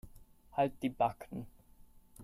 Halt 0.53 0.73
die 0.81 0.89
Backen. 0.89 1.45